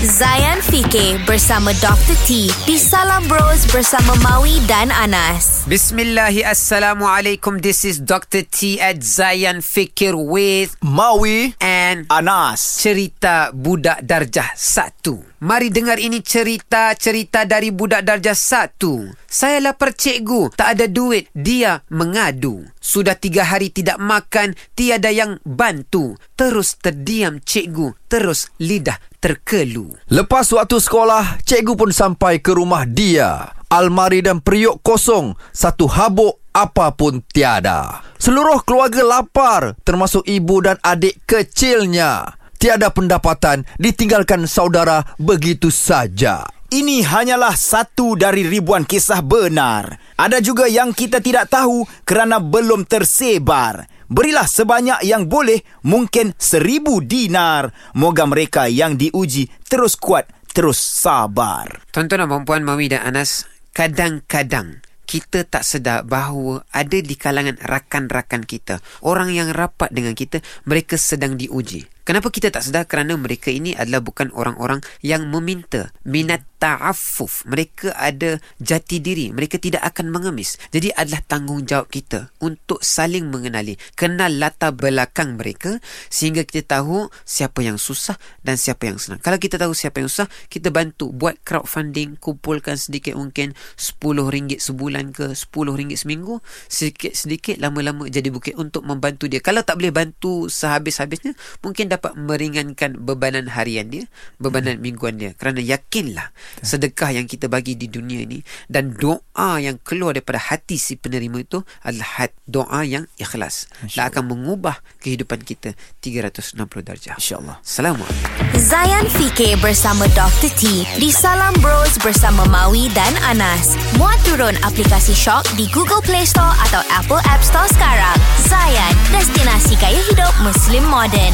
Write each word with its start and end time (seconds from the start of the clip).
Zayan 0.00 0.64
Fikir 0.64 1.20
bersama 1.28 1.76
Dr. 1.76 2.16
T 2.24 2.48
di 2.64 2.80
Salam 2.80 3.20
Bros 3.28 3.68
bersama 3.68 4.16
Maui 4.24 4.56
dan 4.64 4.88
Anas. 4.88 5.68
Bismillahi 5.68 6.40
Assalamualaikum. 6.40 7.60
This 7.60 7.84
is 7.84 8.00
Dr. 8.00 8.48
T 8.48 8.80
at 8.80 9.04
Zayan 9.04 9.60
Fikir 9.60 10.16
with 10.16 10.72
Maui 10.80 11.52
and 11.60 12.08
Anas. 12.08 12.80
cerita 12.80 13.52
budak 13.52 14.00
darjah 14.00 14.48
satu. 14.56 15.20
Mari 15.44 15.68
dengar 15.68 16.00
ini 16.00 16.24
cerita-cerita 16.24 17.44
dari 17.44 17.68
budak 17.68 18.00
darjah 18.00 18.32
satu. 18.32 19.04
Saya 19.28 19.60
lapar 19.60 19.92
cikgu, 19.92 20.56
tak 20.56 20.80
ada 20.80 20.88
duit. 20.88 21.28
Dia 21.36 21.84
mengadu. 21.92 22.64
Sudah 22.80 23.20
tiga 23.20 23.44
hari 23.44 23.68
tidak 23.68 24.00
makan, 24.00 24.56
tiada 24.72 25.12
yang 25.12 25.36
bantu. 25.44 26.16
Terus 26.40 26.80
terdiam 26.80 27.36
cikgu, 27.36 28.08
terus 28.08 28.48
lidah 28.56 28.96
terkelu. 29.20 29.94
Lepas 30.08 30.50
waktu 30.50 30.80
sekolah, 30.80 31.38
cikgu 31.44 31.76
pun 31.76 31.92
sampai 31.92 32.40
ke 32.40 32.56
rumah 32.56 32.88
dia. 32.88 33.54
Almari 33.70 34.24
dan 34.24 34.42
periuk 34.42 34.82
kosong, 34.82 35.38
satu 35.54 35.86
habuk 35.86 36.42
apapun 36.50 37.22
tiada. 37.30 38.02
Seluruh 38.18 38.66
keluarga 38.66 39.06
lapar, 39.06 39.78
termasuk 39.86 40.26
ibu 40.26 40.58
dan 40.58 40.80
adik 40.82 41.22
kecilnya. 41.28 42.34
Tiada 42.60 42.90
pendapatan, 42.90 43.64
ditinggalkan 43.78 44.44
saudara 44.44 45.06
begitu 45.16 45.70
saja. 45.70 46.44
Ini 46.70 47.02
hanyalah 47.02 47.56
satu 47.56 48.14
dari 48.14 48.46
ribuan 48.46 48.86
kisah 48.86 49.24
benar. 49.26 49.98
Ada 50.14 50.38
juga 50.38 50.70
yang 50.70 50.94
kita 50.94 51.18
tidak 51.18 51.50
tahu 51.50 51.82
kerana 52.06 52.38
belum 52.38 52.86
tersebar. 52.86 53.90
Berilah 54.10 54.50
sebanyak 54.50 55.06
yang 55.06 55.30
boleh, 55.30 55.62
mungkin 55.86 56.34
seribu 56.34 56.98
dinar. 56.98 57.70
Moga 57.94 58.26
mereka 58.26 58.66
yang 58.66 58.98
diuji 58.98 59.46
terus 59.70 59.94
kuat, 59.94 60.26
terus 60.50 60.82
sabar. 60.82 61.86
Tuan-tuan 61.94 62.26
dan 62.26 62.42
puan 62.42 62.66
Mawi 62.66 62.90
dan 62.90 63.06
Anas, 63.06 63.46
kadang-kadang 63.70 64.82
kita 65.06 65.46
tak 65.46 65.62
sedar 65.62 66.02
bahawa 66.02 66.66
ada 66.74 66.98
di 66.98 67.14
kalangan 67.14 67.58
rakan-rakan 67.62 68.42
kita, 68.46 68.82
orang 69.06 69.30
yang 69.30 69.54
rapat 69.54 69.94
dengan 69.94 70.18
kita, 70.18 70.42
mereka 70.66 70.98
sedang 70.98 71.38
diuji. 71.38 71.86
Kenapa 72.02 72.32
kita 72.32 72.48
tak 72.48 72.64
sedar? 72.64 72.88
Kerana 72.88 73.14
mereka 73.20 73.52
ini 73.52 73.76
adalah 73.76 74.00
bukan 74.00 74.32
orang-orang 74.32 74.80
yang 75.04 75.28
meminta. 75.28 75.92
Minat 76.02 76.42
ta'affuf. 76.60 77.48
Mereka 77.48 77.96
ada 77.96 78.40
jati 78.60 79.00
diri. 79.00 79.32
Mereka 79.32 79.60
tidak 79.60 79.84
akan 79.84 80.12
mengemis. 80.12 80.60
Jadi 80.72 80.92
adalah 80.96 81.20
tanggungjawab 81.24 81.88
kita 81.88 82.32
untuk 82.40 82.80
saling 82.80 83.28
mengenali. 83.28 83.76
Kenal 83.96 84.40
latar 84.40 84.72
belakang 84.76 85.36
mereka 85.36 85.80
sehingga 86.08 86.44
kita 86.44 86.80
tahu 86.80 87.08
siapa 87.24 87.64
yang 87.64 87.76
susah 87.76 88.16
dan 88.44 88.56
siapa 88.56 88.88
yang 88.88 89.00
senang. 89.00 89.20
Kalau 89.20 89.36
kita 89.36 89.56
tahu 89.60 89.72
siapa 89.76 90.00
yang 90.00 90.08
susah, 90.12 90.28
kita 90.48 90.72
bantu 90.72 91.12
buat 91.12 91.36
crowdfunding, 91.44 92.20
kumpulkan 92.20 92.76
sedikit 92.80 93.16
mungkin 93.16 93.52
RM10 93.76 94.60
sebulan 94.60 95.04
ke 95.12 95.32
RM10 95.32 95.96
seminggu. 96.00 96.40
Sedikit-sedikit 96.68 97.60
lama-lama 97.60 98.08
jadi 98.08 98.28
bukit 98.28 98.56
untuk 98.56 98.84
membantu 98.84 99.26
dia. 99.26 99.40
Kalau 99.40 99.64
tak 99.64 99.80
boleh 99.80 99.92
bantu 99.92 100.48
sehabis-habisnya, 100.52 101.36
mungkin 101.64 101.89
dapat 101.90 102.14
meringankan 102.14 102.94
bebanan 103.02 103.50
harian 103.50 103.90
dia, 103.90 104.04
bebanan 104.38 104.78
hmm. 104.78 104.84
mingguan 104.84 105.18
dia. 105.18 105.34
Kerana 105.34 105.58
yakinlah 105.58 106.30
sedekah 106.62 107.10
yang 107.10 107.26
kita 107.26 107.50
bagi 107.50 107.74
di 107.74 107.90
dunia 107.90 108.22
ini 108.22 108.38
dan 108.70 108.94
doa 108.94 109.58
yang 109.58 109.82
keluar 109.82 110.14
daripada 110.14 110.38
hati 110.38 110.78
si 110.78 110.94
penerima 110.94 111.42
itu 111.42 111.58
adalah 111.82 112.22
hat, 112.22 112.32
doa 112.46 112.86
yang 112.86 113.10
ikhlas. 113.18 113.66
Dan 113.90 114.06
akan 114.06 114.30
mengubah 114.30 114.78
kehidupan 115.02 115.42
kita 115.42 115.74
360 115.98 116.54
darjah. 116.86 117.16
InsyaAllah. 117.18 117.58
Assalamualaikum. 117.64 118.30
Zayan 118.60 119.06
Fikir 119.08 119.56
bersama 119.64 120.04
Dr. 120.12 120.52
T 120.54 120.84
di 121.00 121.08
Salam 121.08 121.56
Bros 121.64 121.96
bersama 122.04 122.44
Maui 122.46 122.92
dan 122.92 123.16
Anas. 123.24 123.74
Muat 123.96 124.20
turun 124.28 124.52
aplikasi 124.60 125.16
Shock 125.16 125.48
di 125.56 125.64
Google 125.72 126.04
Play 126.04 126.28
Store 126.28 126.52
atau 126.68 126.84
Apple 126.92 127.22
App 127.24 127.40
Store 127.40 127.68
sekarang. 127.72 128.16
Zayan, 128.44 128.92
destinasi 129.16 129.80
gaya 129.80 130.00
hidup 130.12 130.19
Muslim 130.50 130.82
modern. 130.90 131.30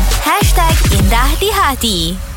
Indah 0.93 1.33
di 1.41 1.49
hati. 1.49 2.36